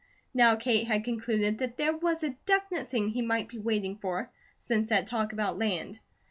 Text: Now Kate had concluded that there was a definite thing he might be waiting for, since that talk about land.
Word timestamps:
Now 0.33 0.55
Kate 0.55 0.87
had 0.87 1.03
concluded 1.03 1.59
that 1.59 1.77
there 1.77 1.95
was 1.95 2.23
a 2.23 2.31
definite 2.47 2.89
thing 2.89 3.09
he 3.09 3.21
might 3.21 3.47
be 3.49 3.59
waiting 3.59 3.95
for, 3.97 4.31
since 4.57 4.89
that 4.89 5.05
talk 5.05 5.31
about 5.31 5.59
land. 5.59 5.99